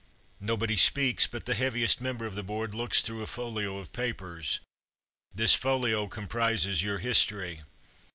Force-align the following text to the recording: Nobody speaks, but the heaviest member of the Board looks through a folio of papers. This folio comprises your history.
Nobody 0.39 0.77
speaks, 0.77 1.27
but 1.27 1.45
the 1.45 1.53
heaviest 1.53 2.01
member 2.01 2.25
of 2.25 2.33
the 2.33 2.41
Board 2.41 2.73
looks 2.73 3.03
through 3.03 3.21
a 3.21 3.27
folio 3.27 3.77
of 3.77 3.93
papers. 3.93 4.59
This 5.31 5.53
folio 5.53 6.07
comprises 6.07 6.81
your 6.81 6.97
history. 6.97 7.61